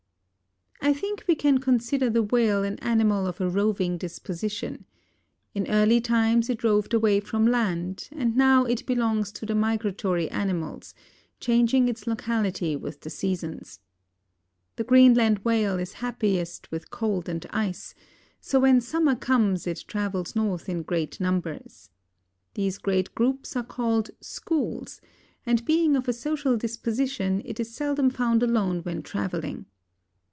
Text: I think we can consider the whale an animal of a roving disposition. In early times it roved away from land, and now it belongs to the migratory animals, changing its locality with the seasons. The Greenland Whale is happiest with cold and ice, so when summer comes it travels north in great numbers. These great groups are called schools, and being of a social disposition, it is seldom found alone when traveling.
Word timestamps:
I 0.83 0.93
think 0.95 1.25
we 1.27 1.35
can 1.35 1.59
consider 1.59 2.09
the 2.09 2.23
whale 2.23 2.63
an 2.63 2.79
animal 2.79 3.27
of 3.27 3.39
a 3.39 3.47
roving 3.47 3.99
disposition. 3.99 4.85
In 5.53 5.69
early 5.69 6.01
times 6.01 6.49
it 6.49 6.63
roved 6.63 6.91
away 6.95 7.19
from 7.19 7.45
land, 7.45 8.09
and 8.11 8.35
now 8.35 8.65
it 8.65 8.87
belongs 8.87 9.31
to 9.33 9.45
the 9.45 9.53
migratory 9.53 10.27
animals, 10.31 10.95
changing 11.39 11.87
its 11.87 12.07
locality 12.07 12.75
with 12.75 13.01
the 13.01 13.11
seasons. 13.11 13.79
The 14.75 14.83
Greenland 14.83 15.41
Whale 15.45 15.77
is 15.77 15.93
happiest 16.01 16.71
with 16.71 16.89
cold 16.89 17.29
and 17.29 17.45
ice, 17.51 17.93
so 18.41 18.59
when 18.61 18.81
summer 18.81 19.15
comes 19.15 19.67
it 19.67 19.85
travels 19.87 20.35
north 20.35 20.67
in 20.67 20.81
great 20.81 21.19
numbers. 21.19 21.91
These 22.55 22.79
great 22.79 23.13
groups 23.13 23.55
are 23.55 23.63
called 23.63 24.09
schools, 24.19 24.99
and 25.45 25.63
being 25.63 25.95
of 25.95 26.07
a 26.07 26.13
social 26.13 26.57
disposition, 26.57 27.43
it 27.45 27.59
is 27.59 27.71
seldom 27.73 28.09
found 28.09 28.41
alone 28.41 28.79
when 28.79 29.03
traveling. 29.03 29.67